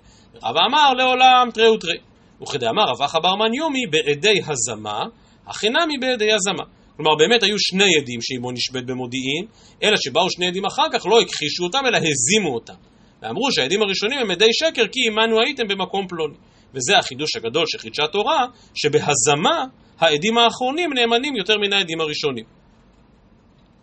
[0.42, 1.99] רבא אמר לעולם תרי ותרי.
[2.42, 5.03] וכדאמר רב אחא בר מניומי בעדי הזמה,
[5.47, 6.64] החינמי בעדי הזמה.
[6.97, 9.47] כלומר, באמת היו שני עדים שאימו נשבית במודיעין,
[9.83, 12.75] אלא שבאו שני עדים אחר כך, לא הכחישו אותם, אלא הזימו אותם.
[13.23, 16.37] ואמרו שהעדים הראשונים הם עדי שקר, כי עמנו הייתם במקום פלוני.
[16.75, 19.64] וזה החידוש הגדול של חידשה תורה, שבהזמה
[19.99, 22.45] העדים האחרונים נאמנים יותר מן העדים הראשונים.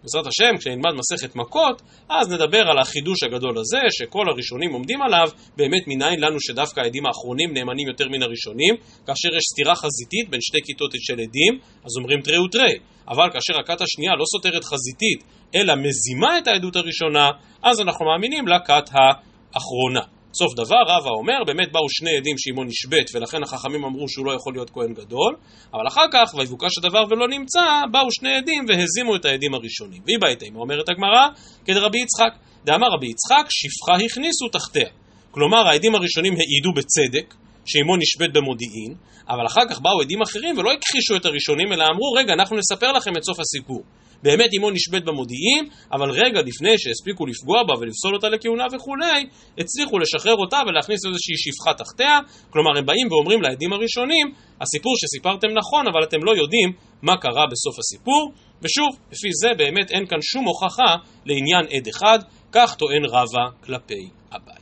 [0.04, 5.28] בעזרת השם, כשנלמד מסכת מכות, אז נדבר על החידוש הגדול הזה, שכל הראשונים עומדים עליו,
[5.58, 10.40] באמת מניין לנו שדווקא העדים האחרונים נאמנים יותר מן הראשונים, כאשר יש סתירה חזיתית בין
[10.42, 15.24] שתי כיתות של עדים, אז אומרים תרי ותרי, אבל כאשר הכת השנייה לא סותרת חזיתית,
[15.56, 17.30] אלא מזימה את העדות הראשונה,
[17.64, 20.21] אז אנחנו מאמינים לכת האחרונה.
[20.34, 24.32] סוף דבר, רבא אומר, באמת באו שני עדים שאימו נשבית, ולכן החכמים אמרו שהוא לא
[24.32, 25.36] יכול להיות כהן גדול,
[25.74, 30.02] אבל אחר כך, ויבוקש הדבר ולא נמצא, באו שני עדים והזימו את העדים הראשונים.
[30.06, 31.28] והיא בעת אימה, אומרת הגמרא,
[31.66, 32.34] כדרבי יצחק.
[32.66, 34.90] דאמר רבי יצחק, שפחה הכניסו תחתיה.
[35.32, 38.96] כלומר, העדים הראשונים העידו בצדק, שאימו נשבית במודיעין,
[39.30, 42.92] אבל אחר כך באו עדים אחרים ולא הכחישו את הראשונים, אלא אמרו, רגע, אנחנו נספר
[42.92, 43.84] לכם את סוף הסיפור.
[44.24, 49.26] באמת אמו נשבית במודיעין, אבל רגע לפני שהספיקו לפגוע בה ולפסול אותה לכהונה וכולי,
[49.58, 54.28] הצליחו לשחרר אותה ולהכניס איזושהי שפחה תחתיה, כלומר הם באים ואומרים לעדים הראשונים,
[54.62, 56.70] הסיפור שסיפרתם נכון, אבל אתם לא יודעים
[57.02, 58.32] מה קרה בסוף הסיפור,
[58.62, 62.20] ושוב, לפי זה באמת אין כאן שום הוכחה לעניין עד אחד,
[62.52, 64.62] כך טוען רבא כלפי אביי.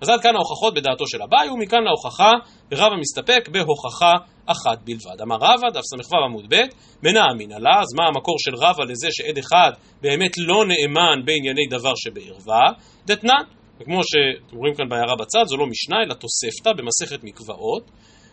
[0.00, 2.32] אז עד כאן ההוכחות בדעתו של אביי, ומכאן להוכחה,
[2.72, 4.12] ורבא מסתפק בהוכחה
[4.46, 5.20] אחת בלבד.
[5.22, 6.56] אמר רבא, דף ס"ו עמוד ב',
[7.02, 9.70] מנה אמינא לה, אז מה המקור של רבא לזה שעד אחד
[10.02, 12.72] באמת לא נאמן בענייני דבר שבערווה?
[13.06, 13.42] דתנן.
[13.80, 17.90] וכמו שאתם רואים כאן בהערה בצד, זו לא משנה אלא תוספתא במסכת מקוואות,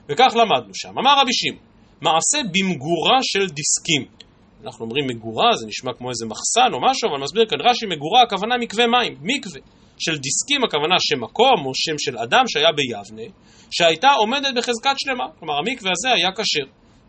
[0.10, 0.90] וכך למדנו שם.
[1.00, 1.60] אמר רבי שמעון,
[2.02, 4.06] מעשה במגורה של דיסקים.
[4.64, 8.22] אנחנו אומרים מגורה, זה נשמע כמו איזה מחסן או משהו, אבל מסביר כאן רש"י מגורה,
[8.22, 9.62] הכוונה מקווה מים, מקווה.
[9.98, 13.28] של דיסקים, הכוונה שם מקום או שם של אדם שהיה ביבנה,
[13.72, 15.26] שהייתה עומדת בחזקת שלמה.
[15.40, 16.68] כלומר, המקווה הזה היה כשר.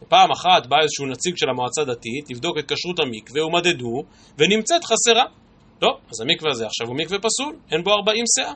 [0.08, 4.02] פעם אחת בא איזשהו נציג של המועצה הדתית לבדוק את כשרות המקווה, ומדדו,
[4.38, 5.24] ונמצאת חסרה.
[5.78, 8.52] טוב, אז המקווה הזה עכשיו הוא מקווה פסול, אין בו 40 סאה.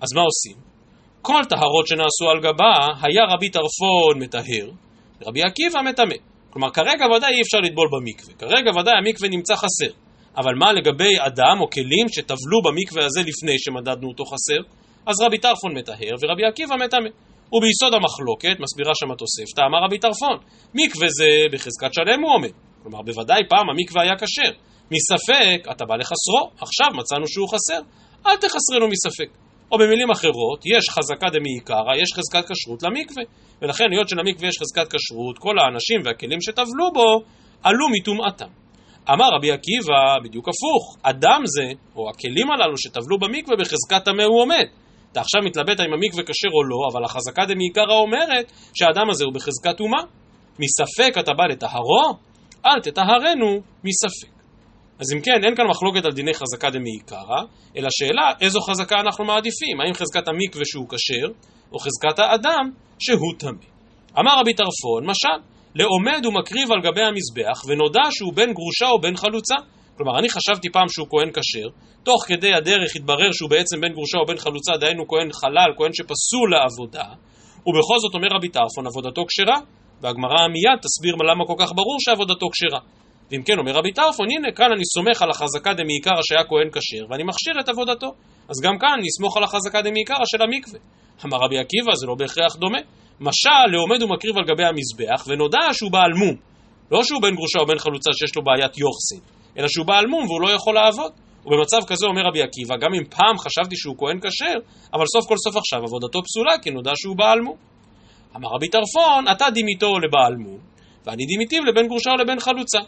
[0.00, 0.62] אז מה עושים?
[1.22, 4.70] כל טהרות שנעשו על גבה, היה רבי טרפון מטהר,
[5.20, 6.14] ורבי עקיבא מטמא.
[6.50, 8.34] כלומר, כרגע ודאי אי אפשר לטבול במקווה.
[8.34, 9.92] כרגע ודאי המקווה נמצא חסר.
[10.38, 14.60] אבל מה לגבי אדם או כלים שטבלו במקווה הזה לפני שמדדנו אותו חסר?
[15.06, 17.10] אז רבי טרפון מטהר ורבי עקיבא מטמא.
[17.52, 20.36] וביסוד המחלוקת, מסבירה שם התוספתא, אמר רבי טרפון,
[20.74, 22.54] מקווה זה בחזקת שלם הוא עומד.
[22.82, 24.52] כלומר, בוודאי פעם המקווה היה כשר.
[24.90, 27.80] מספק, אתה בא לחסרו, עכשיו מצאנו שהוא חסר.
[28.26, 29.30] אל תחסרנו מספק.
[29.72, 33.22] או במילים אחרות, יש חזקה דמעיקרא, יש חזקת כשרות למקווה.
[33.62, 37.08] ולכן היות שלמקווה יש חזקת כשרות, כל האנשים והכלים שטבלו בו,
[37.62, 38.67] עלו מטומאתם.
[39.12, 44.42] אמר רבי עקיבא, בדיוק הפוך, אדם זה, או הכלים הללו שטבלו במקווה בחזקת טמא הוא
[44.42, 44.66] עומד.
[45.12, 49.34] אתה עכשיו מתלבט האם המקווה כשר או לא, אבל החזקה דמעיקרא אומרת שהאדם הזה הוא
[49.34, 50.02] בחזקת טומאה.
[50.58, 52.14] מספק אתה בא לטהרו,
[52.66, 54.32] אל תטהרנו מספק.
[55.00, 57.40] אז אם כן, אין כאן מחלוקת על דיני חזקה דמעיקרא,
[57.76, 61.26] אלא שאלה איזו חזקה אנחנו מעדיפים, האם חזקת המקווה שהוא כשר,
[61.72, 63.68] או חזקת האדם שהוא טמא.
[64.18, 65.42] אמר רבי טרפון, משל,
[65.78, 69.54] לעומד ומקריב על גבי המזבח, ונודע שהוא בן גרושה או בן חלוצה.
[69.96, 71.68] כלומר, אני חשבתי פעם שהוא כהן כשר,
[72.02, 75.92] תוך כדי הדרך התברר שהוא בעצם בן גרושה או בן חלוצה, דהיינו כהן חלל, כהן
[75.92, 77.06] שפסול לעבודה,
[77.66, 79.58] ובכל זאת אומר רבי טרפון, עבודתו כשרה,
[80.00, 82.80] והגמרא מיד תסביר למה כל כך ברור שעבודתו כשרה.
[83.30, 87.04] ואם כן, אומר רבי טרפון, הנה, כאן אני סומך על החזקה דמעיקרא שהיה כהן כשר,
[87.10, 88.10] ואני מכשיר את עבודתו.
[88.48, 90.80] אז גם כאן אני אסמוך על החזקה דמעיקרא של המקווה.
[91.24, 92.78] אמר רבי עקיבא, זה לא בהכרח דומה.
[93.20, 96.34] משל לעומד ומקריב על גבי המזבח, ונודע שהוא בעל מום.
[96.90, 99.20] לא שהוא בן גרושה או בן חלוצה שיש לו בעיית יוחסין,
[99.58, 101.12] אלא שהוא בעל מום והוא לא יכול לעבוד.
[101.46, 104.58] ובמצב כזה אומר רבי עקיבא, גם אם פעם חשבתי שהוא כהן כשר,
[104.94, 107.56] אבל סוף כל סוף עכשיו עבודתו פסולה, כי נודע שהוא בעל מום.
[108.36, 110.58] אמר רבי טרפון, אתה דימיתו לבעל מום,
[111.06, 112.78] ואני דימיתיו לבן גרושה או לבן חלוצה.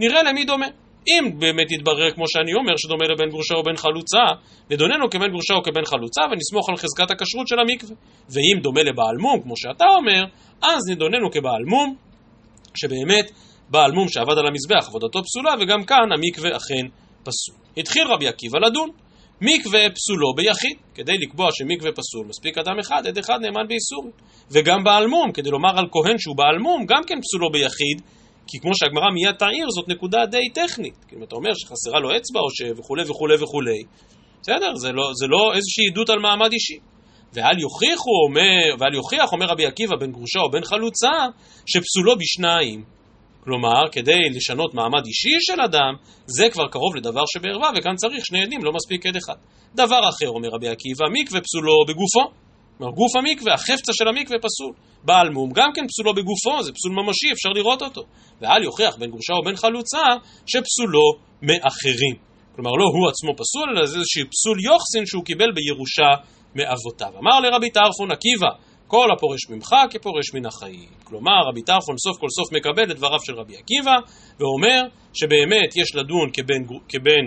[0.00, 0.66] נראה למי דומה.
[1.08, 4.24] אם באמת יתברר, כמו שאני אומר, שדומה לבן גרושה או בן חלוצה,
[4.70, 7.96] נדוננו כבן גרושה או כבן חלוצה, ונסמוך על חזקת הכשרות של המקווה.
[8.28, 10.24] ואם דומה לבעל מום, כמו שאתה אומר,
[10.62, 11.96] אז נדוננו כבעל מום,
[12.74, 13.30] שבאמת
[13.68, 16.86] בעל מום שעבד על המזבח, עבודתו פסולה, וגם כאן המקווה אכן
[17.22, 17.54] פסול.
[17.76, 18.90] התחיל רבי עקיבא לדון.
[19.40, 24.10] מקווה פסולו ביחיד, כדי לקבוע שמקווה פסול, מספיק אדם אחד, עד אחד נאמן באיסור.
[24.50, 28.02] וגם בעל מום, כדי לומר על כהן שהוא בעל מום, גם כן פסולו ביחיד,
[28.50, 30.94] כי כמו שהגמרא מיד תעיר, זאת נקודה די טכנית.
[31.16, 32.78] אם אתה אומר שחסרה לו אצבע, או ש...
[32.78, 33.82] וכולי וכולי וכולי,
[34.42, 36.78] בסדר, זה לא, זה לא איזושהי עדות על מעמד אישי.
[37.32, 41.10] ואל יוכיחו, אומר, ואל יוכיח, אומר רבי עקיבא, בן גרושה או בן חלוצה,
[41.66, 42.84] שפסולו בשניים.
[43.44, 45.94] כלומר, כדי לשנות מעמד אישי של אדם,
[46.26, 49.34] זה כבר קרוב לדבר שבערווה, וכאן צריך שני עדים, לא מספיק עד אחד.
[49.74, 52.49] דבר אחר, אומר רבי עקיבא, מקווה פסולו בגופו.
[52.80, 54.72] כלומר, גוף המקווה, החפצה של המקווה פסול.
[55.04, 58.02] בעל מום גם כן פסולו בגופו, זה פסול ממשי, אפשר לראות אותו.
[58.40, 60.04] ואל יוכיח בן גרושה או בן חלוצה
[60.46, 61.06] שפסולו
[61.42, 62.16] מאחרים.
[62.54, 66.10] כלומר, לא הוא עצמו פסול, אלא זה איזשהו פסול יוחסין שהוא קיבל בירושה
[66.54, 67.12] מאבותיו.
[67.18, 68.50] אמר לרבי טרפון עקיבא,
[68.86, 70.92] כל הפורש ממך כפורש מן החיים.
[71.04, 73.96] כלומר, רבי טרפון סוף כל סוף מקבל את דבריו של רבי עקיבא,
[74.38, 74.80] ואומר
[75.12, 77.24] שבאמת יש לדון כבן, כבן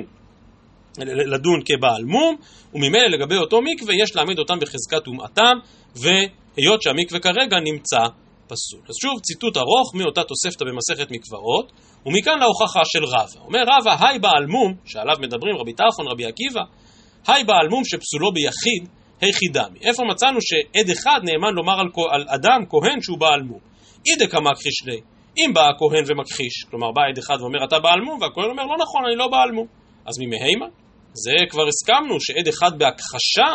[1.34, 2.36] לדון כבעל מום,
[2.74, 5.54] וממילא לגבי אותו מקווה יש להעמיד אותם בחזקת טומאתם,
[5.96, 8.00] והיות שהמקווה כרגע נמצא
[8.48, 8.82] פסול.
[8.90, 11.72] אז שוב ציטוט ארוך מאותה תוספתא במסכת מקוואות,
[12.06, 13.46] ומכאן להוכחה של רבא.
[13.46, 16.62] אומר רבא, היי בעל מום, שעליו מדברים רבי טרפון, רבי עקיבא,
[17.28, 18.90] היי בעל מום שפסולו ביחיד,
[19.22, 19.80] היחידמי.
[19.82, 23.60] איפה מצאנו שעד אחד נאמן לומר על, על אדם, כהן, שהוא בעל מום?
[24.08, 25.02] אידא כמכחיש לי.
[25.38, 28.76] אם בא הכהן ומכחיש, כלומר בא עד אחד ואומר אתה בעל מום, והכהן אומר לא
[28.82, 29.68] נכון, אני לא בעל מום.
[30.06, 30.66] אז ממהימה?
[31.14, 33.52] זה כבר הסכמנו שעד אחד בהכחשה,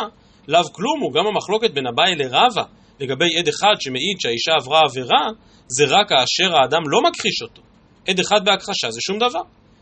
[0.47, 2.63] לאו כלום הוא גם המחלוקת בין אביי לרבה
[2.99, 5.27] לגבי עד אחד שמעיד שהאישה עברה עבירה,
[5.67, 7.61] זה רק כאשר האדם לא מכחיש אותו.
[8.07, 9.41] עד אחד בהכחשה זה שום דבר.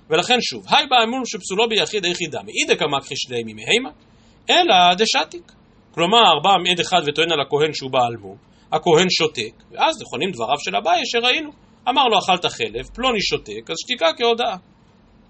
[0.10, 3.90] ולכן שוב, היי באמון שפסולו ביחיד היחידה, מאידא כמכחיש ליה ממהימה,
[4.50, 5.52] אלא דשתיק.
[5.94, 8.38] כלומר, בא עד אחד וטוען על הכהן שהוא בעל מום,
[8.72, 11.52] הכהן שותק, ואז נכונים דבריו של אביי שראינו.
[11.90, 14.56] אמר לו אכלת חלב, פלוני שותק, אז שתיקה כהודאה.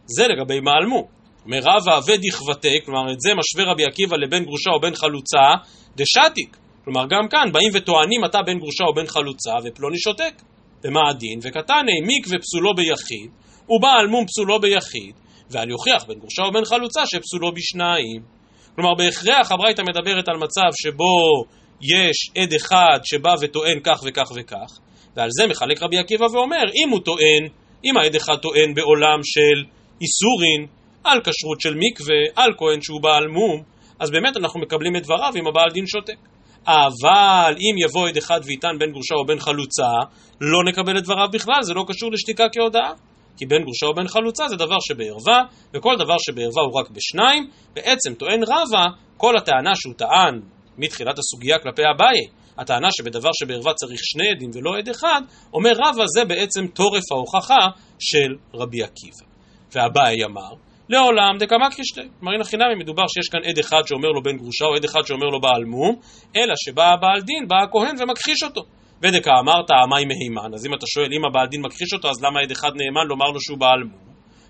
[0.05, 1.16] זה לגבי מעלמו.
[1.47, 5.45] אומר רבא ודכבתי, כלומר את זה משווה רבי עקיבא לבן גרושה או בן חלוצה,
[5.95, 6.57] דשתיק.
[6.83, 10.41] כלומר גם כאן באים וטוענים אתה בן גרושה או בן חלוצה ופלוני שותק.
[10.83, 11.39] ומה הדין?
[11.41, 13.31] וקטני מקווה פסולו ביחיד,
[13.69, 15.15] ובעל מום פסולו ביחיד,
[15.49, 18.21] ועל יוכיח בן גרושה או בן חלוצה שפסולו בשניים.
[18.75, 21.45] כלומר בהכרח הברייתא מדברת על מצב שבו
[21.81, 24.79] יש עד אחד שבא וטוען כך וכך וכך,
[25.15, 27.43] ועל זה מחלק רבי עקיבא ואומר, אם הוא טוען,
[27.85, 29.63] אם העד אחד טוען בעולם של
[30.01, 30.77] איסורין,
[31.11, 33.63] על כשרות של מקווה, על כהן שהוא בעל מום,
[33.99, 36.17] אז באמת אנחנו מקבלים את דבריו אם הבעל דין שותק.
[36.67, 39.91] אבל אם יבוא עד אחד ויטען בן גרושה או בן חלוצה,
[40.41, 42.91] לא נקבל את דבריו בכלל, זה לא קשור לשתיקה כהודאה.
[43.37, 45.41] כי בן גרושה או בן חלוצה זה דבר שבערווה,
[45.73, 48.85] וכל דבר שבערווה הוא רק בשניים, בעצם טוען רבא,
[49.17, 50.41] כל הטענה שהוא טען
[50.77, 52.17] מתחילת הסוגיה כלפי אביי,
[52.57, 55.21] הטענה שבדבר שבערווה צריך שני עדים ולא עד אחד,
[55.53, 57.67] אומר רבא זה בעצם תורף ההוכחה
[57.99, 59.25] של רבי עקיבא.
[59.75, 62.01] ואביי אמר, לעולם דקמא קרישתי.
[62.19, 65.01] כלומר, הנה חינמי מדובר שיש כאן עד אחד שאומר לו בן גרושה, או עד אחד
[65.05, 65.95] שאומר לו בעל מום,
[66.35, 68.61] אלא שבא הבעל דין, בא הכהן ומכחיש אותו.
[69.01, 72.39] ודקה אמרת עמי מהימן, אז אם אתה שואל אם הבעל דין מכחיש אותו, אז למה
[72.43, 74.07] עד אחד נאמן לומר לו שהוא בעל מום?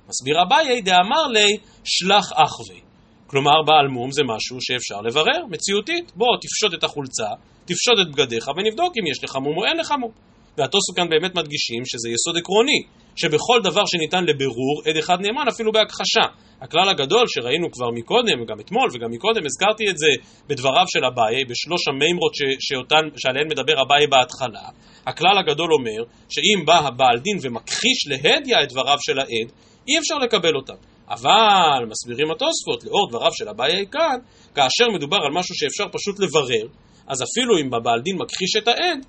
[0.09, 2.79] מסביר אביי, דאמר לי, שלח אחווה.
[3.27, 6.11] כלומר, בעל מום זה משהו שאפשר לברר, מציאותית.
[6.15, 7.29] בוא, תפשוט את החולצה,
[7.65, 10.11] תפשוט את בגדיך ונבדוק אם יש לך מום או אין לך מום.
[10.57, 12.79] והתוספות כאן באמת מדגישים שזה יסוד עקרוני,
[13.15, 16.25] שבכל דבר שניתן לבירור, עד אחד נאמן אפילו בהכחשה.
[16.61, 20.07] הכלל הגדול שראינו כבר מקודם, גם אתמול וגם מקודם, הזכרתי את זה
[20.47, 24.69] בדבריו של אביי, בשלוש המימרות שאותן, שעליהן מדבר אביי בהתחלה.
[25.05, 29.47] הכלל הגדול אומר שאם בא הבעל דין ומכחיש להדיא את דבריו של העד,
[29.87, 30.79] אי אפשר לקבל אותם.
[31.09, 34.17] אבל, מסבירים התוספות, לאור דבריו של אביי כאן,
[34.55, 36.67] כאשר מדובר על משהו שאפשר פשוט לברר,
[37.07, 39.05] אז אפילו אם הבעל דין מכחיש את העד,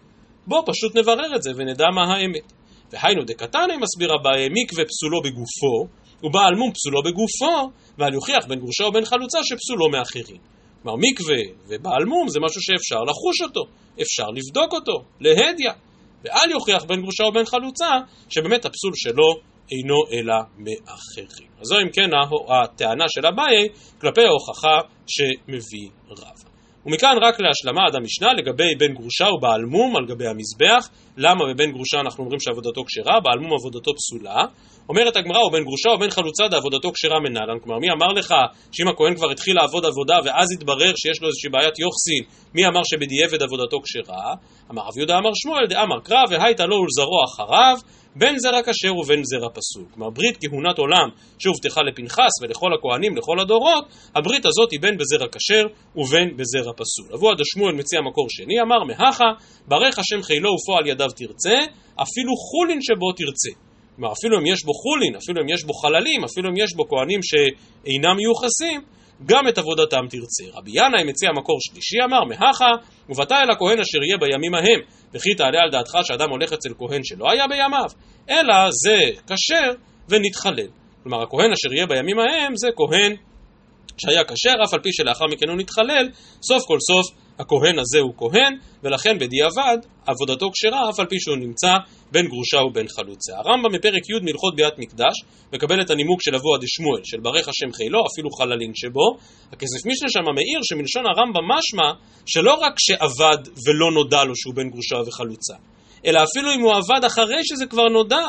[0.48, 2.52] בוא פשוט נברר את זה ונדע מה האמת.
[2.92, 5.76] והיינו דקתני מסביר אביי מקווה פסולו בגופו,
[6.22, 10.40] ובעל מום פסולו בגופו, ואל יוכיח בין גרושה ובין חלוצה שפסולו מאחרים.
[10.82, 13.64] כלומר מקווה ובעל מום זה משהו שאפשר לחוש אותו,
[14.02, 15.70] אפשר לבדוק אותו, להדיא.
[16.24, 17.90] ואל יוכיח בין גרושה ובין חלוצה
[18.28, 19.28] שבאמת הפסול שלו
[19.72, 21.48] אינו אלא מאחרים.
[21.60, 22.10] אז זו אם כן
[22.48, 23.68] הטענה של אביי
[24.00, 26.47] כלפי ההוכחה שמביא רב.
[26.88, 30.88] ומכאן רק להשלמה עד המשנה לגבי בן גרושה ובעל מום על גבי המזבח.
[31.16, 34.44] למה בבן גרושה אנחנו אומרים שעבודתו כשרה, בעל מום עבודתו פסולה.
[34.88, 37.58] אומרת הגמרא, ובן גרושה ובן חלוצה דעבודתו כשרה מנהלן.
[37.62, 38.34] כלומר, מי אמר לך
[38.72, 42.22] שאם הכהן כבר התחיל לעבוד עבודה ואז התברר שיש לו איזושהי בעיית יוחסין,
[42.54, 44.34] מי אמר שבדיעבד עבודתו כשרה?
[44.70, 47.76] אמר רב יהודה אמר שמואל דאמר קרא והייתה לו ולזרוע אחריו
[48.16, 49.84] בין זרע כשר ובין זרע פסול.
[49.94, 55.26] כלומר, ברית כהונת עולם שהובטחה לפנחס ולכל הכהנים, לכל הדורות, הברית הזאת היא בין בזרע
[55.28, 55.66] כשר
[55.96, 57.06] ובין בזרע פסול.
[57.14, 59.30] אבו עד השמואל מציע מקור שני, אמר מהכה,
[59.68, 61.56] ברך השם חילו ופועל ידיו תרצה,
[62.02, 63.50] אפילו חולין שבו תרצה.
[63.96, 66.88] כלומר, אפילו אם יש בו חולין, אפילו אם יש בו חללים, אפילו אם יש בו
[66.88, 68.80] כהנים שאינם מיוחסים,
[69.26, 70.58] גם את עבודתם תרצה.
[70.58, 72.72] רבי ינאי מציע מקור שלישי, אמר, מהכה,
[73.08, 74.80] ובאת אל הכהן אשר יהיה בימים ההם,
[75.14, 77.90] וכי תעלה על דעתך שאדם הולך אצל כהן שלא היה בימיו,
[78.30, 79.72] אלא זה כשר
[80.08, 80.68] ונתחלל.
[81.02, 83.16] כלומר, הכהן אשר יהיה בימים ההם זה כהן
[83.98, 86.08] שהיה כשר, אף על פי שלאחר מכן הוא נתחלל,
[86.42, 91.36] סוף כל סוף הכהן הזה הוא כהן, ולכן בדיעבד עבודתו כשרה, אף על פי שהוא
[91.36, 91.72] נמצא
[92.12, 93.32] בין גרושה ובין חלוצה.
[93.36, 95.14] הרמב"ם בפרק י' מלכות ביאת מקדש,
[95.52, 99.16] מקבל את הנימוק של אבו עדי שמואל, של ברך השם חילו, אפילו חללין שבו.
[99.52, 101.92] הכסף משנה שם מעיר שמלשון הרמב"ם משמע,
[102.26, 105.54] שלא רק שעבד ולא נודע לו שהוא בין גרושה וחלוצה,
[106.06, 108.26] אלא אפילו אם הוא עבד אחרי שזה כבר נודע,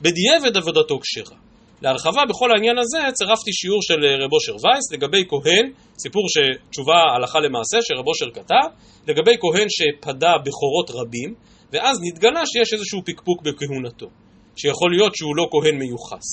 [0.00, 1.45] בדיעבד עבודתו כשרה.
[1.82, 6.98] להרחבה בכל העניין הזה צירפתי שיעור של אה, רב אושר וייס לגבי כהן, סיפור שתשובה
[7.14, 8.66] הלכה למעשה שרב אושר כתב,
[9.08, 11.34] לגבי כהן שפדה בכורות רבים,
[11.72, 14.06] ואז נתגלה שיש איזשהו פקפוק בכהונתו,
[14.56, 16.26] שיכול להיות שהוא לא כהן מיוחס.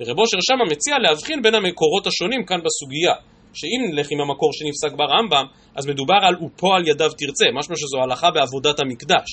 [0.00, 3.14] ורב אושר שמה מציע להבחין בין המקורות השונים כאן בסוגיה,
[3.54, 5.46] שאם נלך עם המקור שנפסק ברמב"ם,
[5.76, 9.28] אז מדובר על ופועל ידיו תרצה, משמע שזו הלכה בעבודת המקדש.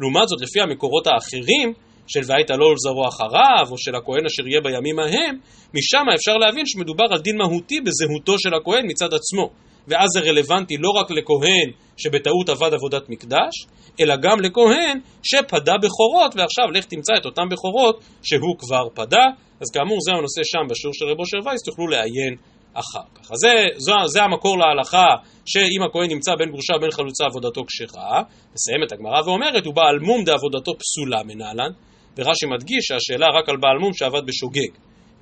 [0.00, 1.72] לעומת זאת, לפי המקורות האחרים,
[2.06, 5.38] של והיית לא ולזרוע אחריו, או של הכהן אשר יהיה בימים ההם,
[5.74, 9.50] משם אפשר להבין שמדובר על דין מהותי בזהותו של הכהן מצד עצמו.
[9.88, 13.54] ואז זה רלוונטי לא רק לכהן שבטעות עבד עבודת מקדש,
[14.00, 19.24] אלא גם לכהן שפדה בכורות, ועכשיו לך תמצא את אותן בכורות שהוא כבר פדה.
[19.60, 22.34] אז כאמור זה הנושא שם בשיעור של רבו של וייס, תוכלו לעיין
[22.74, 23.32] אחר כך.
[23.32, 25.06] אז זה, זה, זה המקור להלכה
[25.46, 28.22] שאם הכהן נמצא בין גרושה ובין חלוצה עבודתו כשרה,
[28.54, 31.70] מסיימת הגמרא ואומרת, הוא בעל מום דעבודתו פסולה מנהלן,
[32.16, 34.72] ורש"י מדגיש שהשאלה רק על בעל מום שעבד בשוגג.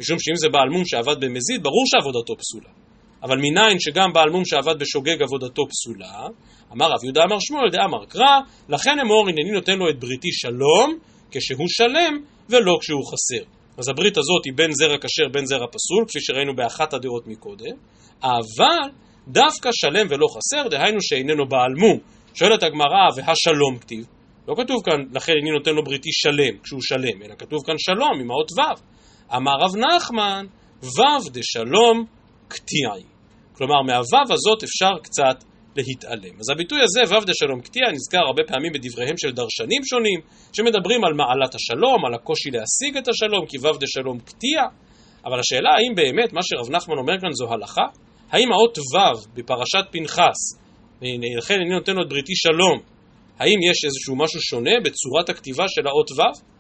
[0.01, 2.71] משום שאם זה בעל מום שעבד במזיד, ברור שעבודתו פסולה.
[3.23, 6.27] אבל מניין שגם בעל מום שעבד בשוגג עבודתו פסולה,
[6.73, 10.99] אמר רב יהודה אמר שמואל דאמר קרא, לכן אמור הנני נותן לו את בריתי שלום,
[11.31, 12.15] כשהוא שלם
[12.49, 13.45] ולא כשהוא חסר.
[13.79, 17.77] אז הברית הזאת היא בין זרע כשר בין זרע פסול, כפי שראינו באחת הדעות מקודם,
[18.23, 18.91] אבל
[19.29, 21.99] דווקא שלם ולא חסר, דהיינו שאיננו בעל מום.
[22.35, 24.07] שואלת הגמרא, והשלום כתיב?
[24.49, 28.21] לא כתוב כאן, לכן אני נותן לו בריתי שלם, כשהוא שלם, אלא כתוב כאן שלום
[28.21, 28.81] עם האות ו'.
[29.37, 30.47] אמר רב נחמן,
[30.83, 32.05] ו' דשלום
[32.49, 33.05] קטיעי.
[33.57, 35.45] כלומר, מהו' הזאת אפשר קצת
[35.77, 36.35] להתעלם.
[36.41, 40.21] אז הביטוי הזה, ו' דשלום קטיע, נזכר הרבה פעמים בדבריהם של דרשנים שונים,
[40.53, 44.61] שמדברים על מעלת השלום, על הקושי להשיג את השלום, כי ו' דשלום קטיע.
[45.27, 47.87] אבל השאלה האם באמת מה שרב נחמן אומר כאן זו הלכה?
[48.31, 50.41] האם האות ו' בפרשת פנחס,
[51.39, 52.94] לכן אני נותן לו את בריתי שלום,
[53.39, 56.55] האם יש איזשהו משהו שונה בצורת הכתיבה של האות ו'?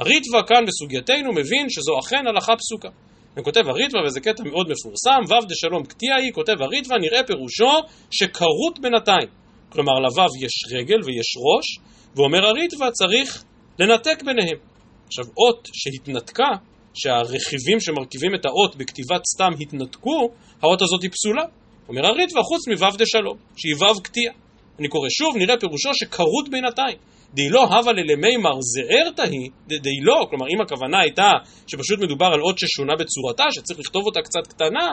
[0.00, 2.88] הריטווה כאן בסוגייתנו מבין שזו אכן הלכה פסוקה.
[3.36, 7.72] הוא כותב הריטווה, וזה קטע מאוד מפורסם, ו' דשלום קטיעי, כותב הריטווה, נראה פירושו
[8.10, 9.28] שכרות בינתיים.
[9.68, 11.78] כלומר, לו' יש רגל ויש ראש,
[12.16, 13.44] ואומר הריטווה, צריך
[13.78, 14.58] לנתק ביניהם.
[15.06, 16.50] עכשיו, אות שהתנתקה,
[16.94, 20.30] שהרכיבים שמרכיבים את האות בכתיבת סתם התנתקו,
[20.62, 21.44] האות הזאת היא פסולה.
[21.88, 24.32] אומר הריטווה, חוץ מו' דשלום, שהיא ו' קטיע.
[24.78, 26.96] אני קורא שוב, נראה פירושו שכרות בינתיים.
[27.34, 31.30] די לא הווה ללמימר זערתא היא, די לא, כלומר אם הכוונה הייתה
[31.66, 34.88] שפשוט מדובר על אות ששונה בצורתה, שצריך לכתוב אותה קצת קטנה,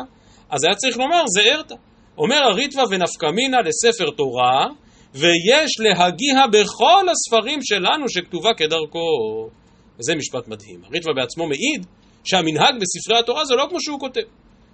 [0.50, 1.76] אז היה צריך לומר זה ארתא.
[2.18, 4.68] אומר הריטב"א ונפקא מינא לספר תורה,
[5.14, 9.00] ויש להגיע בכל הספרים שלנו שכתובה כדרכו.
[10.00, 10.82] וזה משפט מדהים.
[10.86, 11.86] הריטב"א בעצמו מעיד
[12.24, 14.22] שהמנהג בספרי התורה זה לא כמו שהוא כותב.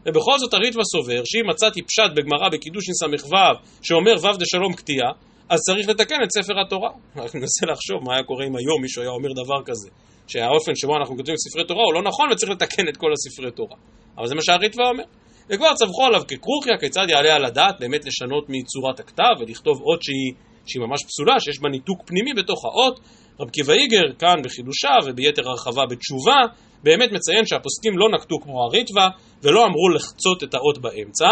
[0.06, 3.36] ובכל זאת הריטב"א סובר שאם מצאתי פשט בגמרא בקידושין ס"ו
[3.82, 5.12] שאומר ו' דשלום קטיעה,
[5.50, 6.90] אז צריך לתקן את ספר התורה.
[7.24, 9.90] רק ננסה לחשוב מה היה קורה אם היום מישהו היה אומר דבר כזה,
[10.28, 13.78] שהאופן שבו אנחנו כותבים ספרי תורה הוא לא נכון וצריך לתקן את כל הספרי תורה.
[14.18, 15.04] אבל זה מה שהריטב"א אומר.
[15.50, 20.34] וכבר צווחו עליו ככרוכיה, כיצד יעלה על הדעת באמת לשנות מצורת הכתב ולכתוב אות שהיא,
[20.66, 23.00] שהיא ממש פסולה, שיש בה ניתוק פנימי בתוך האות.
[23.40, 26.40] רב קיבא איגר, כאן בחידושיו וביתר הרחבה בתשובה,
[26.84, 29.08] באמת מציין שהפוסקים לא נקטו כמו הריטב"א
[29.44, 31.30] ולא אמרו לחצות את האות באמצע,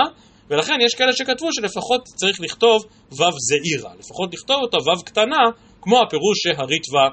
[0.50, 5.38] ולכן יש כאלה שכתבו שלפחות צריך לכתוב ו' זעירה, לפחות לכתוב אותה ו' קטנה,
[5.82, 7.10] כמו הפירוש שהריטב"א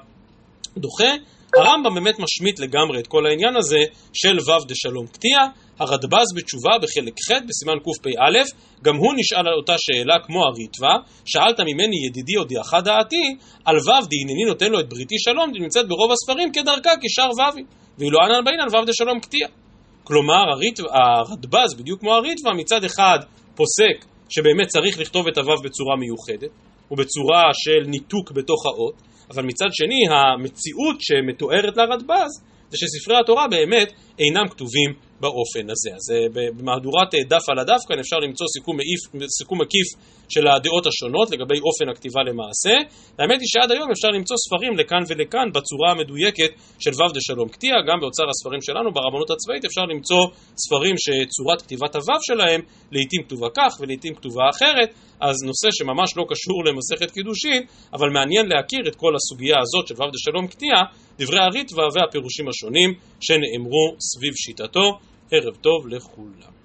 [0.76, 1.12] דוחה.
[1.56, 3.78] הרמב"ם באמת משמיט לגמרי את כל העניין הזה
[4.12, 5.38] של ו' דשלום קטיע.
[5.78, 8.50] הרדב"ז בתשובה בחלק ח' בסימן קפ"א,
[8.84, 14.06] גם הוא נשאל על אותה שאלה כמו הריטב"א, שאלת ממני ידידי הודיעך דעתי, על ו'
[14.10, 17.66] דהנני נותן לו את בריתי שלום, נמצאת ברוב הספרים כדרכה כשאר ו"ים,
[17.98, 19.46] ואילו אנן בעינן ו' דשלום קטיע.
[20.04, 20.44] כלומר
[20.92, 23.18] הרדב"ז, בדיוק כמו הריטב"א, מצד אחד
[23.54, 26.50] פוסק שבאמת צריך לכתוב את הו' בצורה מיוחדת,
[26.90, 28.94] ובצורה של ניתוק בתוך האות,
[29.30, 35.90] אבל מצד שני המציאות שמתוארת לרדב"ז זה שספרי התורה באמת אינם כתובים באופן הזה.
[35.98, 39.00] אז אה, במהדורת אה, דף על הדף כאן אפשר למצוא סיכום, מעיף,
[39.38, 39.88] סיכום מקיף
[40.28, 42.74] של הדעות השונות לגבי אופן הכתיבה למעשה.
[43.18, 47.72] האמת היא שעד היום אפשר למצוא ספרים לכאן ולכאן בצורה המדויקת של ו' דשלום קטיע,
[47.88, 50.22] גם באוצר הספרים שלנו, ברבנות הצבאית אפשר למצוא
[50.64, 52.60] ספרים שצורת כתיבת הו' שלהם
[52.92, 58.46] לעיתים כתובה כך ולעיתים כתובה אחרת, אז נושא שממש לא קשור למסכת קידושין, אבל מעניין
[58.52, 60.74] להכיר את כל הסוגיה הזאת של ו' דשלום קטיע,
[61.18, 64.98] דברי הריטב"א והפירושים השונים שנאמרו סביב שיטתו.
[65.30, 66.55] ערב טוב לכולם.